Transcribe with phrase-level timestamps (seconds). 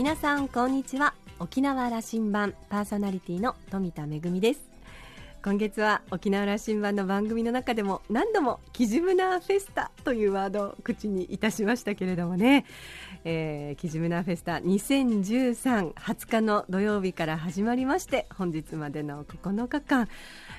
[0.00, 1.12] 皆さんこんにちは。
[1.38, 4.62] 沖縄羅針盤パーソナリティの富田恵です。
[5.44, 12.64] 今月は沖縄羅針盤の番組の中でも何度もキジムナーフェスタというワードを口にいたしましたけれどもね、
[13.24, 20.08] えー、キジムナーフェスタ2013 20日の土曜日から始まりまして本日までの9日間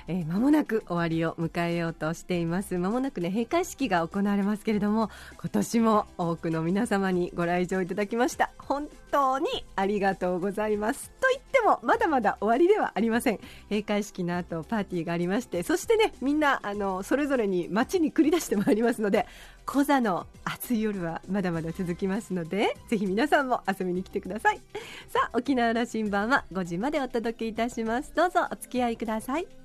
[0.08, 2.78] えー、間もなく終わりを迎えようとしています。
[2.78, 5.10] 間もなくね閉会式が行われますけれども
[5.40, 8.50] 今年も多くの皆様にご来場いただきました。
[8.58, 9.46] 本当に
[9.76, 11.10] ありがとうございます。
[11.20, 13.40] と言ってもまだまだ終わりではありません。
[13.70, 19.26] 閉会式の後パーティーがありましてそしてねみんなあのそれぞれに街に繰り出してまいりますので
[19.64, 24.60] コザの暑い夜はまだまだ続きますのでぜひ皆さんも遊びに来てください。
[25.08, 28.12] さあ沖縄羅針盤は5時までお届けいたします。
[28.14, 29.61] どうぞお付き合いください。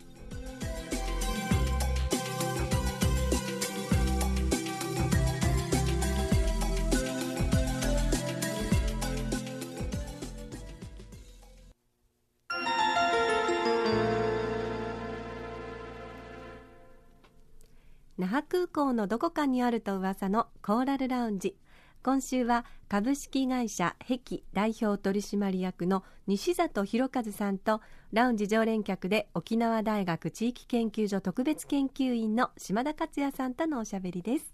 [18.28, 21.56] 那覇空港のどこかにあると噂のコーラルラウンジ。
[22.04, 27.80] 今週は株式会社壁代表取締役の西里博和さんと
[28.12, 34.54] ラウンジ常連客で沖縄大学地域研究所特別研究員の島田克也さんとのおしゃべりです。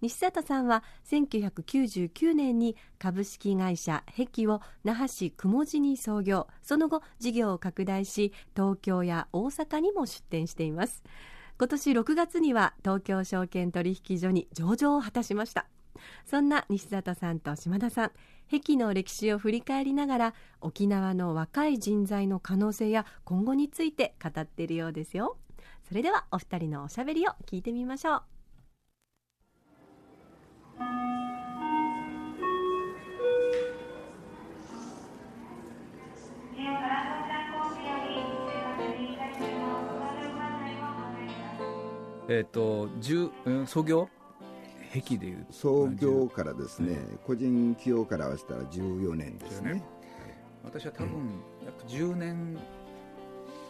[0.00, 6.46] 西里さんは1999年に株式会社壁を那覇市雲寺に創業。
[6.62, 11.02] その後事業を拡大し東京や大阪にも出店しています。
[11.58, 15.66] 今年6月には東京証券取引所に上場を果たしました。
[16.24, 18.12] そんな西里さんと島田さん
[18.50, 25.38] 壁の歴史を振り返りながら沖縄の若い人材の可能性や今後について語っているようですよ。
[25.86, 28.22] それではお二人のおしゃべりを聞いてみましょう。
[42.32, 42.88] えっ、ー、と、
[43.44, 44.08] うん、創業？
[44.92, 45.46] 壁でいう。
[45.50, 49.84] 創業からですね、個人企業から合わせたら14年ですね、ね、
[50.64, 52.58] 私は多分約10年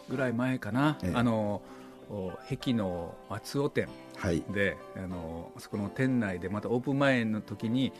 [0.09, 1.61] ぐらい前かな、ええ、あの
[2.49, 3.87] 壁の松尾店
[4.17, 4.43] で、はい、
[5.03, 7.93] あのそこの店内でまたオープン前の時に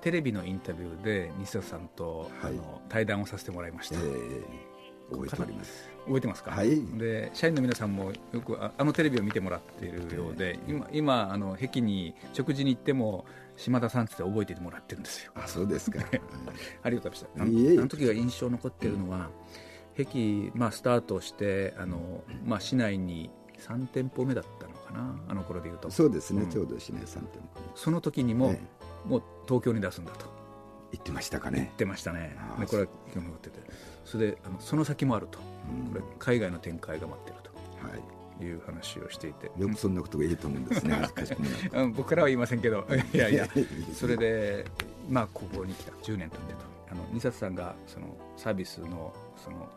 [0.00, 4.44] テレビのインタビューで西田さんと、はい、あの対談をさせてもらいました、えー、
[5.12, 5.90] 覚えております。
[6.04, 13.24] 覚えてますか、はい、で社員の皆さんもよくあのテレビを見てもらっているようで、今今あの壁に食事に行っても
[13.56, 15.32] 島田さんって覚えてもらってるんですよ。
[15.34, 16.00] あそうですか。
[16.82, 17.78] ありがとうございました。
[17.78, 19.30] あの時が印象残っているのは、
[19.96, 23.30] 壁、まあ、スタートしてあの、まあ、市内に
[23.60, 25.14] 3店舗目だったのかな？
[25.28, 25.90] あの頃でいうと。
[25.90, 28.66] そうですね、うん、ちょうど市内3店舗その時にも、ね、
[29.06, 30.42] もう東京に出すんだと。
[30.92, 31.58] 言ってましたかね。
[31.58, 32.36] 言ってましたね。
[32.60, 33.60] でこれは興味持ってて
[34.04, 35.38] それであのその先もあると。
[35.38, 35.44] こ
[35.94, 37.50] れ海外の展開が待っていると。
[37.88, 38.00] はい。
[38.44, 39.50] いう話をしていて。
[39.56, 41.00] よくそんなことがいいと思うんですね。
[41.94, 42.86] 僕からは言いませんけど。
[43.14, 43.46] いやいや
[43.94, 44.66] それで
[45.08, 45.92] まあここに来た。
[45.92, 46.58] 10年経ってと。
[46.90, 49.68] あの二冊さんがそのサービスのその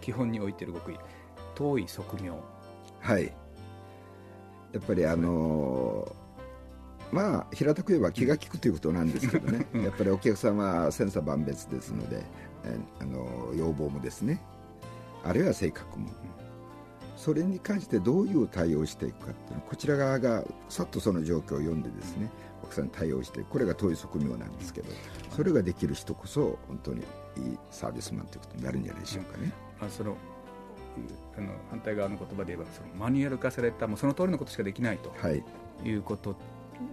[0.00, 0.98] 基本に置いてる極意。
[1.54, 2.32] 遠い側面
[3.00, 3.24] はい。
[4.72, 12.22] やっぱりあのー、まあ平たく言えば気が利くということなんですけどね、やっぱりお客様は千差万別ですので、え
[13.00, 14.40] あの要望もですね
[15.24, 16.08] あるいは性格も
[17.16, 22.30] それに関してどういう対応していくかっていうのはこちら側がさっとその状況を読んでですね
[22.62, 24.88] 奥さんに対応してこれが遠い側面なんですけど
[25.30, 29.52] それができる人こそ本当にいいサービスマンということになるんじゃないでしょうかね。
[29.80, 30.16] あその
[31.36, 35.42] あの反対側の言葉で言えばそのマニュアル化されたもうその通りのことしかできないと、はい、
[35.84, 36.36] いうこと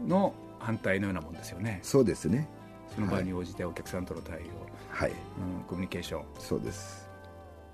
[0.07, 1.79] の反対のようなもんですよね。
[1.83, 2.47] そうですね
[2.93, 4.41] その場に応じてお客さんとの対応、
[4.89, 6.25] はい、うん、コミュニケーション。
[6.39, 7.09] そうです。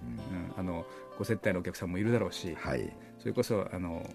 [0.03, 0.85] うん、あの
[1.17, 4.07] ご接待のお客さんもいるだろうし、はい、それこそあの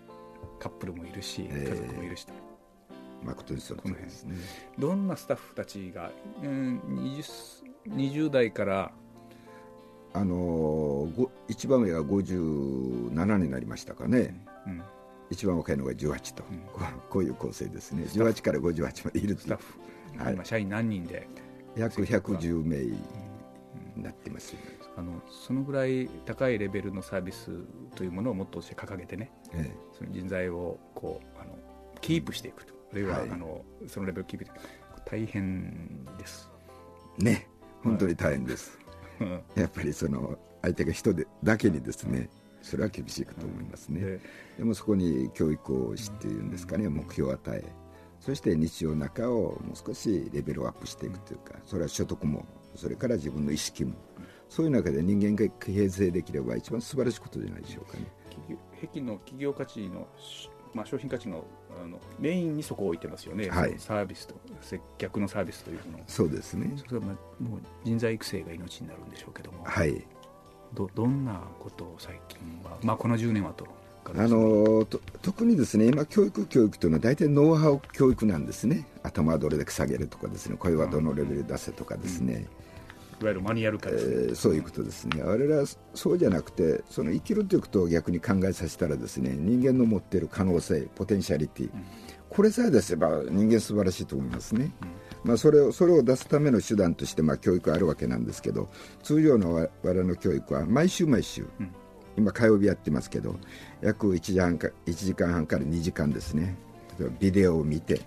[0.61, 2.33] カップルもいるし、家族もいるしと。
[3.25, 4.37] 誠にそうですね。
[4.79, 6.11] どんなスタッフたちが、
[6.43, 8.93] うん、20, 20代から
[10.15, 11.09] あの
[11.49, 14.83] 一番上が57になりましたかね、うん、
[15.31, 16.63] 一番若いのが18と、うん、
[17.09, 18.05] こういう構成ですね。
[18.05, 21.29] 18から58までいるスタッフ、はい、今社員何人で
[21.77, 22.99] 約110名に
[23.97, 24.55] なってます、
[24.97, 27.51] あのそのぐらい高いレベルのサービス
[27.95, 31.59] というものをもっとして掲げてね、ええ、その人材をこうあの
[32.01, 32.73] キープしていくと。
[32.93, 35.11] あるいは、はい、あのそのレベルをキープしていく。
[35.11, 36.51] 大変です。
[37.19, 37.49] ね。
[37.83, 38.79] 本当に大変です、
[39.19, 42.29] はい、やっぱりその相手が人でだけにですね
[42.63, 44.21] それは厳しいかと思いますね、うん、で
[44.59, 47.65] でもそこに教育をしていうんですかね、うん、目標を与え
[48.25, 52.47] そして日常の中をもう少しレベルをアップしていくというかそれは所得も
[52.77, 53.93] それから自分の意識も、
[54.49, 58.07] そういう中で人間が形成できれば一番素晴らしいことじゃないでしょうかね。
[58.81, 60.07] 壁の企業価値の、
[60.73, 61.45] まあ、商品価値の
[61.83, 65.99] あのメインにそこを置いてますよね、はい、サービスと接客のサービスというの。
[66.07, 66.73] そうですね。
[66.77, 70.05] それは、まあ、もう人材育成が命になるんでしょうけども、はい、
[70.75, 73.67] どどんなことを最近は、まあ、この10年はと
[74.05, 74.87] あの
[75.23, 82.47] 特にですね今、教育教育というのは大体ノウハウ教育なんですね、頭はどれだけ下げるとかですね、声はどのレベルで出せとかですね、
[83.21, 91.85] いわゆるマニュアル化です、ね、えー、そういうことですね、我々はそうじゃなくて、その生きるということを逆に考えさせたら、ですね人間の持っている可能性、ポテンシャリティ、うん、
[92.29, 94.73] これさえ出せば人間素晴らしいと思いますね。
[94.83, 98.69] うん、まあ、それをそれを出すための手段として、まあ、教育あるわけなんですけど
[99.03, 101.73] 通常の我々の教育は毎週毎週、うん
[102.17, 103.37] 今火曜日やってますけど
[103.81, 106.57] 約1時半か1時間半から2時間ですね。
[106.99, 108.01] 例えばビデオを見て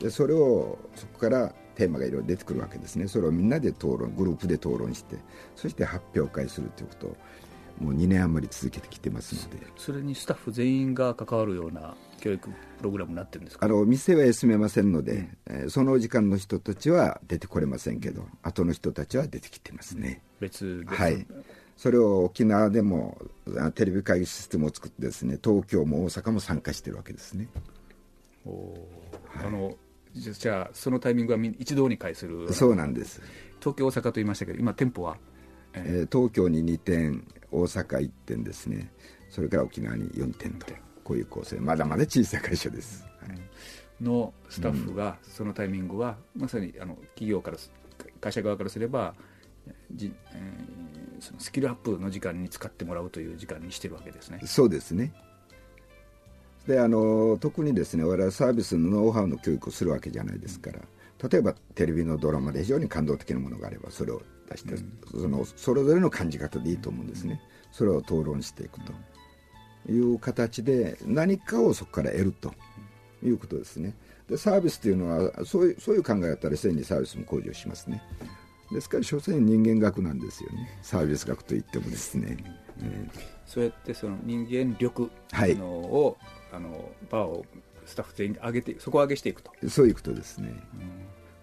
[0.00, 3.08] でそれをそこからテーマがいろいろ出てくるわけですね。
[3.08, 5.16] それをみんなで討論グループで討論して
[5.56, 7.16] そして発表会するということを
[7.80, 9.66] もう2年余り続けてきてますので。
[9.76, 13.66] それにスタッフ全員が関わるような教育プログラムになってるんですか？
[13.66, 15.12] あの店は休めませんので、
[15.46, 21.26] うん、えー、その時間の人たちは出てこれませんけど後の人たちは出てきてますね、別ではい
[21.80, 23.16] それを沖縄でも
[23.74, 27.48] テレビ会議システムを作ってですね東京も大阪も参加してるわけですね。
[28.44, 28.50] お、
[29.24, 29.74] はい、あの
[30.12, 32.52] じゃあそのタイミングは一堂に会する。
[32.52, 33.22] そうなんです。
[33.60, 35.16] 東京大阪と言いましたけど今店舗は、
[35.72, 38.92] えー、東京に2点大阪1点ですね。
[39.30, 40.66] それから沖縄に4点と。
[41.02, 41.56] こういう構成。
[41.60, 47.56] まだまだ小さい会社です、はい、のスタッフがそのタイミングは、まさにあの企業から
[48.20, 49.14] 会社側からすれば
[49.94, 50.59] じ、えー、
[51.20, 54.40] そのスキルアップの時間に使ってもらうという時間にしてるわけですね。
[54.44, 55.12] そうですね。
[56.66, 60.80] であの特にですね我々サービスのノウハウの教育をするわけじゃないですから、
[61.28, 67.40] 例えばテレビのドラマで非常に感動的なものがあればそれを出して、うん、そのそれぞれの感じ方でいいと思うんですね、
[67.72, 68.92] それを討論していくと。
[69.88, 72.52] いう形で何かをそこから得ると。
[73.22, 73.94] いうことですね。
[74.28, 78.02] でサービスというのはそういうそういう考えだったら自然にサービスも向上しますね。
[78.72, 80.78] ですから所詮人間学なんですよね。
[80.82, 82.36] サービス学といってもですね、
[82.80, 86.16] えー、そうやってその人間力のを、
[86.50, 87.44] はい、あのバーを
[87.84, 89.50] スタッフ全員で上げてそこを上げしていくと。
[89.68, 90.56] そういうことですね、うん、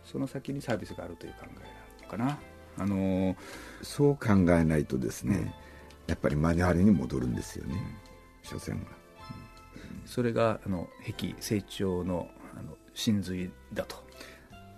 [0.06, 2.40] その先にサービスがあるという考えなのかな。
[2.80, 3.36] あのー、
[3.82, 5.46] そう考えないとですね、うん、
[6.08, 7.74] やっぱりマニュアルに戻るんですよね、
[8.44, 8.92] うん、所詮は、
[10.06, 14.04] それがあの壁成長のあの真髄だと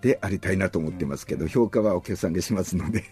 [0.00, 3.04] でありたいなと思ってますけど、評価はお客さんがしますので。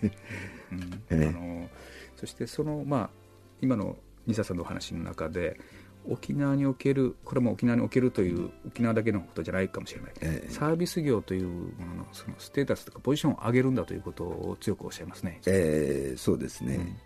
[0.73, 1.02] うん。
[1.11, 1.69] えー、あの
[2.17, 3.11] そしてその、まあ、
[3.61, 3.96] 今の
[4.26, 5.58] 西田さんのお話の中で
[6.08, 16.96] 沖縄におけるこれも沖縄におけるという沖縄だけのことじゃないかもしれない、えー、サービス業というもののそのステータスとかポジションを上げるんだということを強くおっしゃいますね、えー、そうですね、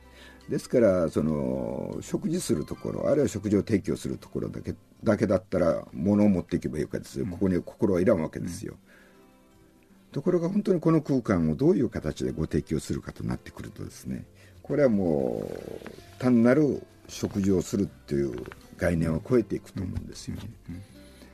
[0.44, 9.01] うん、ですからその食事するところあるいは食事を提供するところだけだけだったら物を持っていけばいいわけですよ、ここに心はいらんわけですよ、うん
[10.12, 14.24] ところが本当にこの空間をどういう形でご提供するかとなってくるとですね
[14.62, 18.44] これはもう単なる食事をするっていう
[18.76, 20.42] 概念を超えていくと思うんですよね。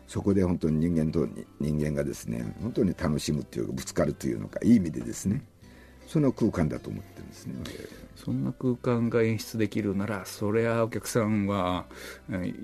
[0.06, 1.28] そこで本当に人間と
[1.60, 5.44] 人間がですね本当に楽しむっていうかぶつかるというのかいい意味でですね
[6.06, 7.54] その空間だと思ってるんですね。
[8.16, 11.86] そんな空間が演出できるならそれはお客さんは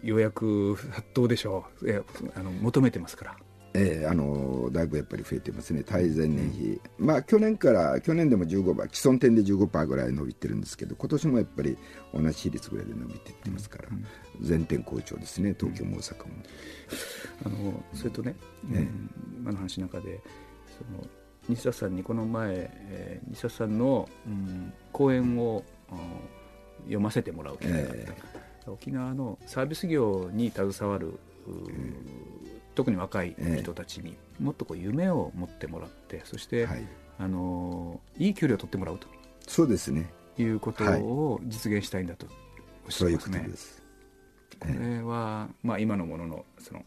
[0.03, 2.05] 予約殺到でしょう。
[2.35, 3.37] あの求めてますから
[3.77, 11.77] えー、あのだいぶやっぱり増えてますね、対前年比、まあ、去年から、去年でも15%、既存店で15%ぐらい伸びてるんですけど、今年もやっぱり
[12.15, 13.89] 同じ比率ぐらいで伸びていってますから、
[14.41, 16.35] 全店好調ですね、東京も大阪も。
[17.45, 18.37] あのそれとね、
[18.71, 20.21] うん、今の話の中で、
[20.79, 21.05] その
[21.49, 25.99] 西田さんにこの前、えー、西田さんの、うん、講演を、うん、
[26.85, 31.19] 読ませてもらう機会があった、えー、沖縄のサービス業に携わる、
[32.75, 36.87] 特に若い人たちにもっとこう夢を持ってもらってそして、はい、
[37.19, 39.07] あのいい給料を取ってもらうと。
[39.47, 40.11] そうですね。
[40.37, 42.27] いうことを実現したいんだと。
[42.85, 43.49] おっしゃいますね。
[44.61, 46.85] これは、まあ、今のもののその、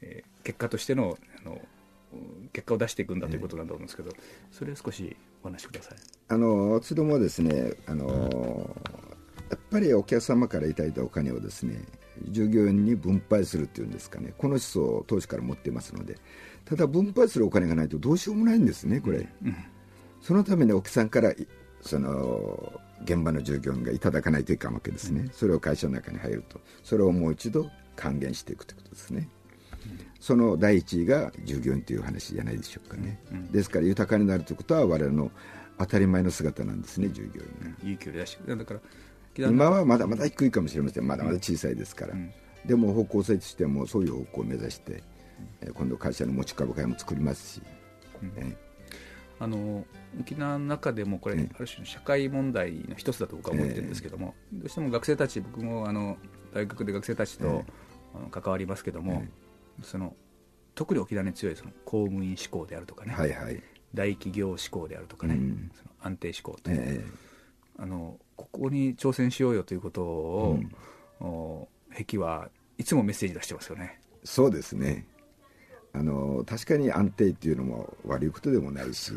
[0.00, 1.60] えー、結果としてのあの
[2.52, 4.10] 結果を出していくんだということなんだと思うんですけど、
[4.50, 5.98] それを少しお話しください。
[6.28, 8.76] あの私どもはですねあの、
[9.48, 11.84] やっぱりお客様からいただいたお金をですね
[12.28, 14.34] 従業員に分配するっていうんですかね。
[14.36, 16.16] この思想を当時から持っていますので。
[16.64, 19.56] ただ分配するお金がないとどうしようもないんですねこれ、うん、
[20.20, 21.32] そのために奥さんから
[21.80, 26.60] その現場の従業員がいただかないといかんわけですね、うん、それを会社の中に入ると。
[26.84, 29.28] それをもう一度還元していくということですね、
[29.86, 35.30] うん、その第一位が従業員という話じゃないでしょうかね、ですから豊かになるということは我々の
[35.78, 37.76] 当たり前の姿なんですね従業員が。
[37.82, 38.38] 勇気を出し。
[38.38, 38.80] てだから
[39.36, 41.06] 今はまだまだ低いかもしれません。
[41.06, 42.32] まだまだ小さいですから、うん、
[42.66, 45.02] でも方向性としてもそういう方向を目指して、
[45.62, 47.62] うん、今度会社の持ち株会も作りますし、
[49.38, 49.84] あの
[50.20, 56.18] 沖縄の中でもこれ、ある種の社会問題の一つだと僕は思ってるんですけども、えー、どうしても学生たち僕もあの
[56.52, 57.64] 大学で学生たちと、
[58.14, 60.14] えー、関わりますけども、えー、その
[60.74, 63.62] 特に沖縄に強いその公務員志向であるとかね、はいはい、
[63.94, 68.18] 大企業志向であるとかね、うん、その安定志向と、えー、あの
[68.52, 70.58] ここに挑戦しようよということを、
[71.20, 74.00] うん、壁はいつもメッセージ出してますよね。
[74.24, 75.06] そうですね。
[75.92, 79.12] あの確かに安定っていうのも悪いことでもないし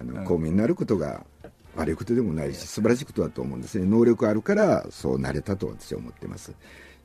[0.00, 1.24] あの、公務員になることが
[1.76, 3.86] 悪いことでもないし素晴らしいことだと思うんですね。
[3.86, 6.52] 能力あるからそうなれたと私は思ってます。
[6.52, 6.54] し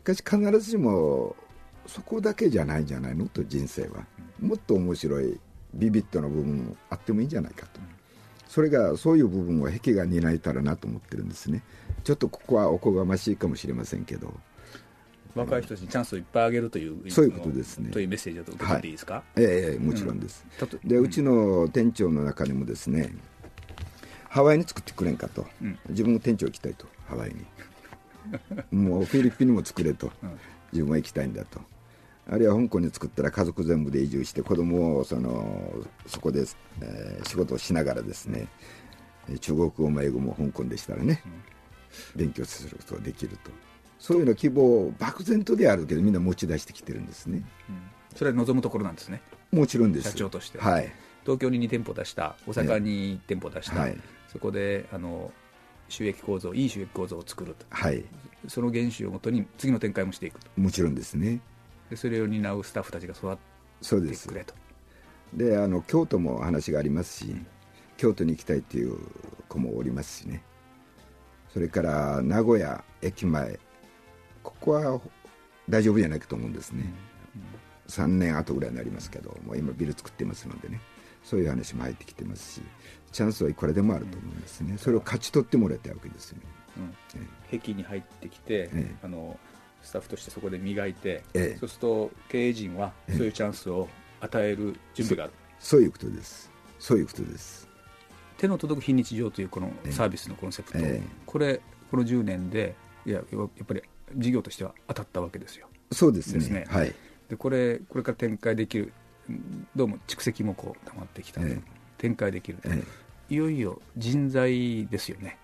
[0.03, 1.35] かし必ずしも
[1.85, 3.27] そこだけじゃないんじゃないの？
[3.27, 4.05] と人生は。
[4.39, 5.39] もっと面白い
[5.73, 7.80] ビビットな部分もあってもいいんじゃないかと
[8.51, 11.63] それがそういう部分を壁が担えたらなと思ってるんですね。
[12.03, 14.33] ちょっとここはおこがましいかもしれませんけど。
[15.33, 17.91] 若い人たちにチャンスをいっぱいあげるというそういうことですね。
[17.91, 18.89] というメッセージを受けてい。
[18.89, 23.15] いですか、はい、ええもちろんです、うん、でうちの店長の中でもですね
[24.27, 26.87] ハワイに作ってくれんかと、うん、自分も店長行きたいと。
[27.07, 27.45] ハワイに。
[28.77, 30.39] もうフィリピンにも作れと、うん、
[30.73, 31.61] 自分は行きたいんだと
[32.29, 35.73] あるいは香港に作ったら家族全部で移住して子供をその
[36.05, 36.45] そこで、
[36.81, 38.47] えー、仕事をしながらですね
[39.39, 41.21] 中国語も英語も香港でしたらね、
[42.15, 43.51] 勉強することができると。
[43.99, 47.81] そういうの希望漠然とであるけどみんな持ち出してきてるんですね、うん、
[48.15, 49.21] それは望むところなんですね。
[49.51, 50.09] もちろんです。
[50.09, 50.57] 社長として。
[50.57, 50.91] はい。
[51.23, 53.97] 東京に2店舗出した大阪に1店舗出した、はい、
[54.27, 55.31] そこであの
[55.87, 58.03] 収益構造いい収益構造を作ると、はい、
[58.47, 60.47] その原資をもとに次の展開もしていくと。
[60.57, 61.41] もちろんですね
[61.91, 64.53] でそれを担うスタッフたちが育ってくれと。
[65.33, 67.45] であの京都も話がありますし、うん、
[67.97, 68.97] 京都に行きたいっていう
[69.49, 70.41] 子もおりますしね。
[71.53, 73.59] それから名古屋駅前。
[74.41, 75.01] ここは
[75.69, 76.91] 大丈夫じゃないかと思うんですね、
[77.35, 77.41] うん。
[77.41, 77.47] うん、
[77.87, 80.79] 3年後ぐらいになりますけどもう今ビル作ってますのでね。
[81.23, 82.61] そういう話も入ってきてますし
[83.11, 86.43] チャンスはいくらでもあると思うんですね、それを勝ち取ってもらいたいわけですよね、
[86.77, 86.79] う
[87.19, 87.21] ん。
[87.51, 88.95] え壁に入ってきて、え。
[89.03, 89.37] あの
[89.83, 93.87] スタッフとしてそこで磨いて、えそうすると経営陣はそういうチャンスを
[94.19, 96.51] 与える準備がある、そういうことです。
[96.79, 97.67] そういうことです。
[98.37, 100.79] 手の届く非日常というこのサービスのコンセプト、
[101.25, 103.81] これこの10年でいややっぱり
[104.15, 105.67] 事業としては当たったわけですよ。
[105.91, 106.39] そうですね。
[106.39, 106.65] ですね。
[106.69, 106.93] はい。
[107.29, 108.93] でこれこれから展開できる
[109.75, 111.61] どうも蓄積もこう溜まってきた、ええ、
[111.97, 112.83] 展開できる、え、
[113.29, 115.37] いよいよ人材ですよね。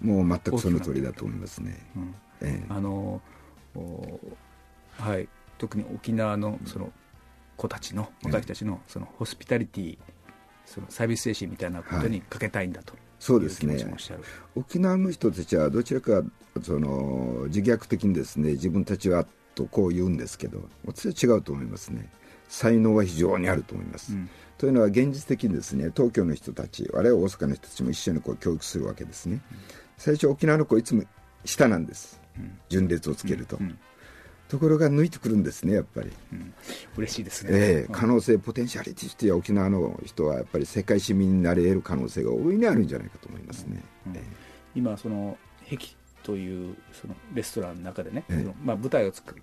[0.00, 1.78] もう全くその通りだと思いますね。
[2.40, 3.20] うん、あの
[4.98, 5.28] はい。
[5.58, 6.92] 特に沖縄のその
[7.56, 9.98] 子たちの若い人たちのそのホスピタリティ
[10.66, 12.92] そのサービス精神みたいなことにかけたいんだと。
[12.92, 13.82] はいそうですね。
[14.54, 16.22] 沖縄の人たちはどちらか
[16.62, 22.10] その自虐的にですね自分たちはとこう言うんですけど私は違うと思いますね。
[22.48, 29.58] 才能は非常にあると思います、うん、というのは現実的にですね東京の人たちあるいは大阪の人たちも一緒にこう教育するわけですね、うん、
[29.96, 31.02] 最初沖縄の子いつも
[31.44, 32.25] 下なんです、うん、
[32.68, 33.58] 順列をつけると、
[34.48, 36.54] ところが抜いてくるんですねやっぱり、うん、
[36.96, 43.82] 嬉しいですね、えー、可能性ポテンシャリティして沖縄の人はやっぱり世界市民になれ得る可能性が大いにあるんじゃないかと思いますね、
[44.74, 45.78] 今その壁
[46.22, 49.42] というそのレストランの中でね、えー、まあ、舞台を作る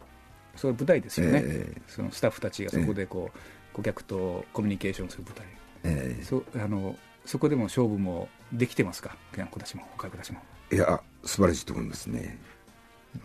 [0.56, 5.48] それ舞台ですよね、えー、そのスタッフたちがそこでこう、顧客とコミュニケーションする舞台、
[5.84, 6.96] えー、そあの
[7.26, 9.18] そこでも勝負もできてますか？
[9.50, 9.88] 子たちもも。
[10.72, 12.38] いや素晴らしいと思いますね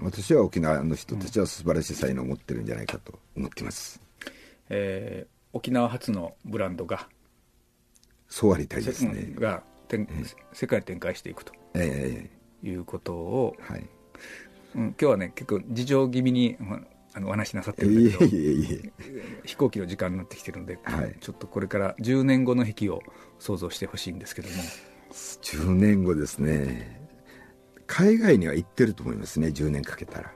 [0.00, 4.00] 私は沖縄の人たちは素晴らしい才能を持ってるんじゃないかと思っています、
[4.68, 7.08] えー、沖縄初のブランドが
[8.28, 9.32] そうありたいですね。
[9.34, 13.86] が、えー、世界展開していくと、えー、いうことを、はい。
[14.74, 16.58] うん、今日はね結構事情気味に
[17.14, 18.30] あのお話しなさってるんだけど
[19.44, 23.00] 飛行機の時間になってきてるんで、はい、ちょっとこれから10年後の壁を
[23.38, 24.54] 想像してほしいんですけども。
[25.10, 27.07] 10年後ですね
[27.88, 30.32] 海外には行ってると思いますね10年かけたら。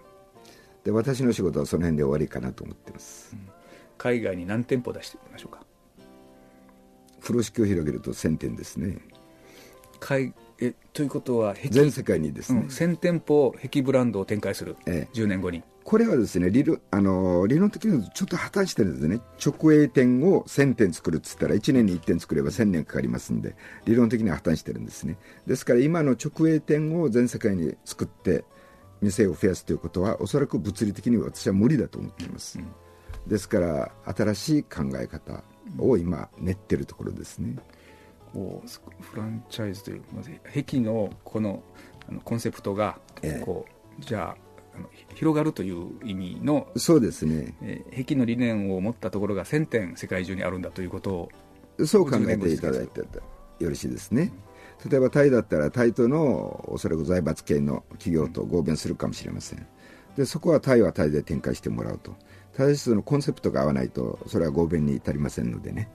[0.82, 3.48] で私の仕事はその辺で終わりかなと思ってます、うん、
[3.98, 5.64] 海外に何店舗出していきましょうか？
[7.20, 8.98] 風呂敷を広げると1000店ですね。
[10.00, 10.34] 海
[10.66, 15.62] えということは全世界にですね、うん、1000店舗壁ブランドを展開する、ええ、10年後に。
[15.84, 25.16] これはですね理論あの理論的にはちょっと破綻してるんですね直営店を1000店作るっつったら1年に1店作れば1000年かかりますんで理論的には破綻してるんですね。
[25.46, 28.44] ですから今の直営店を全世界に作って
[29.00, 32.66] 店を増やすということはおそらく物理的には私は無理だと思っています、うん、
[33.28, 35.42] ですから新しい考え方
[35.78, 37.56] を今練ってるところですね、
[38.32, 40.02] フランチャイズという
[40.54, 41.62] 壁のこの
[42.08, 42.98] あのコンセプトが
[43.44, 44.52] こう、ええ、じゃあ
[45.14, 51.28] 広がるという意味のそうですね、えー、壁の理念を持ったところが1000点世界中にあるんだということを
[51.86, 53.06] そう考えていただいてよ
[53.60, 54.32] ろしいですね。
[54.88, 59.66] 例えばタイだったらタイとのおそらく財閥系の企業と合弁するかもしれません。
[60.16, 62.14] でそこはタイはタイで展開してもらうと。
[62.56, 65.88] ただしそのコンセプトが合わないとそれは合弁に至りませんのでね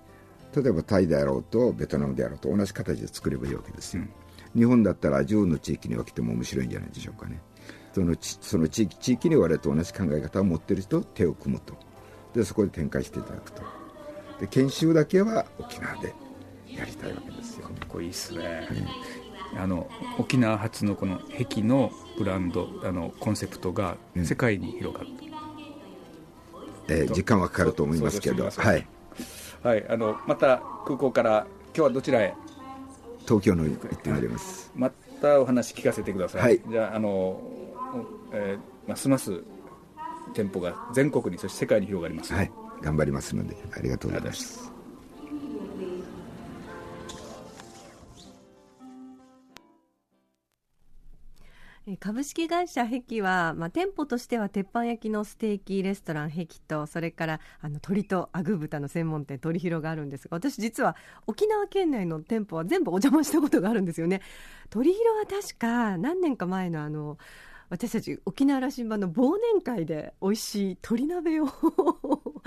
[0.62, 7.42] 例えばタイであろうとベトナムであろうと同じ形で作ればいいわけですよ、うん、日本だったら10の地域に分けても面白いんじゃないでしょうかね。
[7.94, 11.76] そのその地域地域に我々と同じ考え方を持っている人と手を組むと。
[12.34, 13.64] でそこで展開していただくと。
[14.40, 16.14] で研修だけは沖縄で
[16.70, 17.68] やりたいわけですよ。
[17.68, 18.68] かっこいいですね、
[19.54, 25.08] うん、あの沖縄発のこの壁のブランドあのコンセプトが世界に広がる、
[26.88, 28.44] うん、えー、時間はかかると思いますけど。
[28.46, 28.88] はい、
[29.68, 31.46] はい、あのまた空港から
[31.76, 32.34] 今日はどちらへ？
[33.26, 34.72] 東京の行ってまいります。
[34.74, 37.42] またお話聞かせてください、はい、じゃああの、
[38.32, 39.44] えー、ますます
[40.34, 42.52] 店舗が全国にそして世界に広がります、はい。
[42.82, 44.72] 頑張りますのでありがとうございます
[52.00, 64.22] 株式会社壁は、まあ、店舗としては鉄板焼きのステーキレストラン壁とそれからあの鶏とアグ豚の専門店鳥広があるんですが私実は沖縄県内の店舗は全部お邪魔したことがあるんですよね。
[64.70, 67.18] 鳥広は確か何年か前のあの
[67.70, 71.48] 私たち沖縄羅針盤の忘年会で美味しい鶏鍋を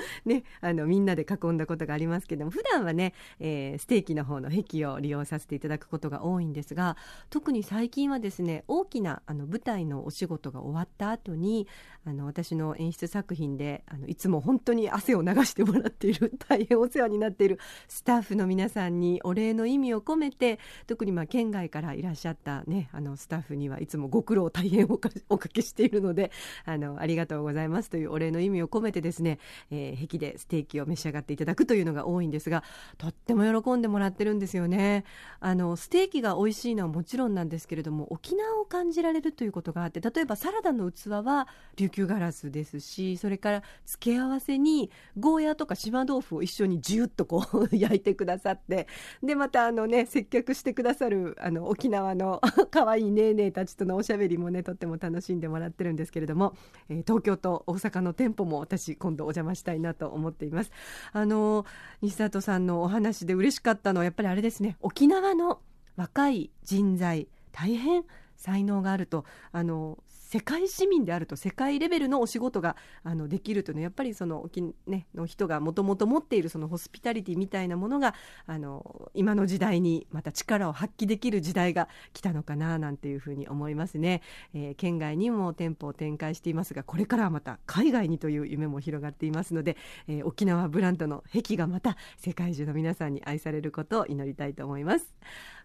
[0.24, 6.96] ね、あのみんなで囲んだことがありますけども普段はね、えー、ステーキの方の壁を利用させていただくことが多いんですが
[7.30, 11.66] 特に最近はですね大きなあの舞台のお仕事が終わった後に
[12.04, 26.30] あの私の演出作品であのいつも本当に汗を流してもらっている 大変お世話になっているスタッフの皆さんにお礼の意味を込めて特にまあ県外からいらっしゃった、ね、あのスタッフにはいつもご苦労大変おかけしているので
[26.64, 29.38] あのありがとうございますというお礼の意味を込めてですね、
[29.70, 32.64] えー、壁でステーキを召し上がっていただくというのが多いんですが
[32.98, 35.04] とっても喜んでもらってるんですよね。
[35.40, 48.86] あのステーキが美味しいのはもちろんなんですけれども沖縄を感じられるということがあって例えばサラダの器は琉球ガラスですしそれから付け合わせにゴーヤーとか島豆腐を一緒にジュッとこう 焼いてくださって
[49.22, 56.54] でまたあのね接客してくださるあの沖縄の 可愛いねえねえたちとのおしゃべりもねとっても楽しんでもらってるんですけれども、
[56.88, 60.70] えー、東京と大阪の店舗も私今度お邪魔したいなと思っています。
[61.12, 61.66] あの
[62.02, 64.76] 西里さんのお話で嬉しかったのはやっぱりあれですね。
[64.80, 65.60] 沖縄の
[65.96, 68.04] 若い人材大変
[68.36, 69.98] 才能があるとあの
[70.30, 78.14] 世界市民であると世界レベルのお仕事があのできるというのはやっぱりその沖、ね、の人がもともと持っているそのホスピタリティみたいなものが
[78.46, 84.22] あの今の時代にまた力を発揮できる時代が来たのかななんていうふうに思いますね、
[84.54, 95.12] えー、県外にも店舗を展開していますがこれからはまた海外にという夢も広がっていますので、えー、沖縄ブランドの壁がまた世界中の皆さんに愛されることを祈りたいと思います。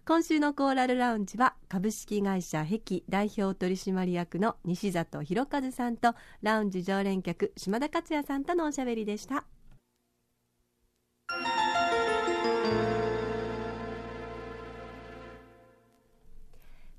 [0.08, 9.46] 今週のコーラルラウンジは株式会社碧代表取締役の西里博和さんとラウンジ常連客島田克也さんとのおしゃべりでした。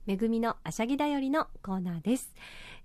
[0.06, 2.34] 恵みのあしゃぎだよりのコーナーです。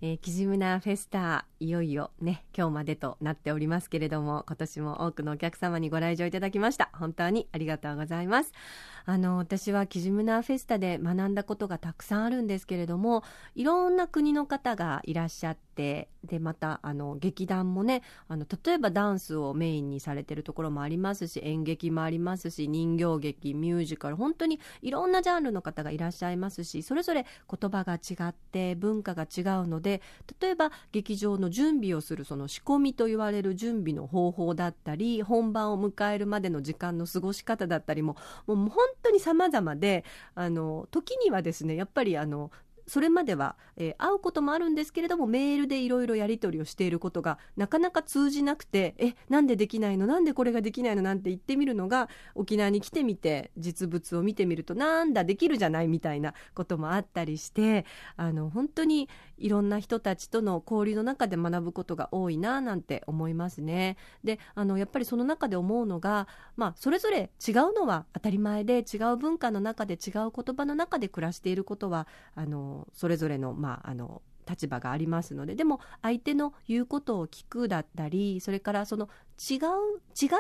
[0.05, 6.91] えー、キジムナフェスタいよいよね今日までとなっておりますけれども今年も多くのお客様にご来場いただきました。
[6.93, 8.53] 本当にありがとうございます。
[9.05, 13.23] あの私はキジムナフェスタで学んだことがたくさんあるんですけれども
[13.55, 30.03] いろんな国の方がいらっしゃってでまたあの劇団もねあの例えばダンスをメインにされてるところもありますし演劇もありますし人形劇ミュージカル本当にいろんなジャンルの方がいらっしゃいますしそれぞれ言葉が違って文化が違うので
[30.41, 38.71] 例えば劇場の準備をするその仕込みと言われる準備の方法だったり本番を迎えるまでの時間の過ごし方だったりももう本
[39.03, 40.05] 当に様々で
[40.35, 42.51] あの時にはですねやっぱりあの
[42.87, 50.07] それまでは、えー、会うこともあるんですけれどもメールでいろいろやり取りをしていることがなかなか通じなくてえなんでできないの？
[50.07, 51.03] なんでこれができないの？
[51.03, 55.89] なんて言ってみるのが沖縄に来てみて実物を見てみるとなんだできるじゃない？
[55.89, 57.85] みたいなこともあったりして
[58.17, 59.09] あの本当に
[59.43, 63.97] いろんな人たちとの交流の中で学ぶことが多いななんて思いますね。
[64.25, 79.71] であのやっぱりその中で思うのが、まあ、それぞれ違うのは当たり前で違う文化の中で違う言葉の中で暮らしていることはあのそれぞれの,、まあ、あの立場がありますのででも相手の言うことを聞くだったりそれからその違う違ったまん
[80.29, 80.39] ま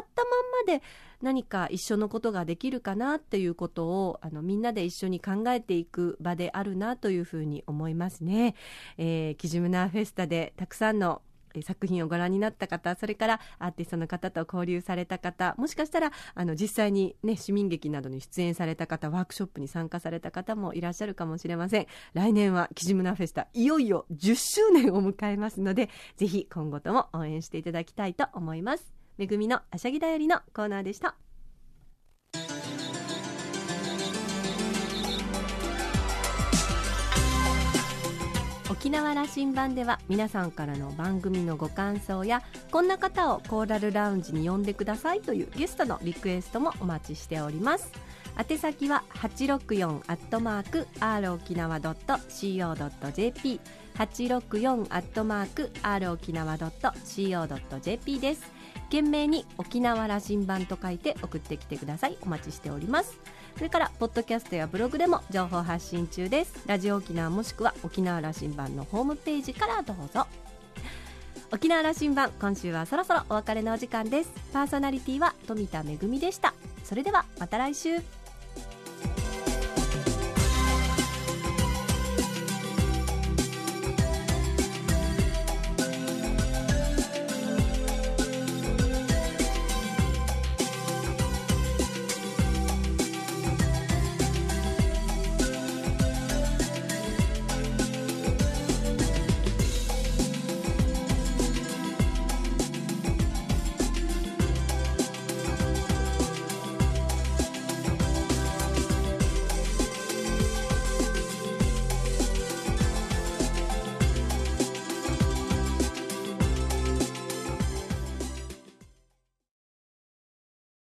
[0.67, 0.83] で
[1.23, 8.55] 何か一緒のことができるかなっていうことをあのみんなで一緒に考えていく場であるなというふうに思いますね。
[8.99, 11.23] えー、キジムナーフェスタでたくさんの
[11.61, 21.87] 作品をご覧になった方それからアーティストの方と交流された方もしかしたらあの実際に、ね、市民劇などに出演された方ワークショップに参加された方もいらっしゃるかもしれません。
[22.15, 28.95] 来年はキジムナフェスタいよいよ10周年を迎えますのでぜひ今後とも応援していただきたいと思います。
[29.19, 31.22] めぐみのあしゃぎだよりのコーナーでした。
[38.73, 47.93] 沖縄羅針盤では皆さんからの番組のご感想やこんな方をコーラルラウンジに呼んでくださいというゲストのリクエストもお待ちしております。
[48.51, 53.61] 宛先は864アットマーク r 沖縄 .co.jp
[53.95, 58.51] 864アットマーク r 沖縄 .co.jp です。
[58.85, 62.17] 懸命に沖縄羅針盤と書いて送ってきてください。
[62.23, 63.21] お待ちしております。
[63.57, 66.55] それからポッドキャストやブログでも情報発信中です。
[66.67, 70.27] ラジオ沖縄もしくは沖縄羅針盤のホームページからどうぞ。
[71.53, 74.33] 沖縄羅針盤今週はそろそろお別れのお時間です。
[74.53, 76.55] パーソナリティは富田恵でした。
[76.83, 78.22] それではまた来週。